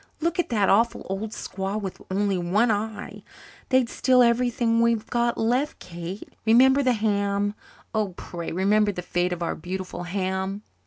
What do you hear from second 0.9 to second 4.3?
old squaw with only one eye. They'd steal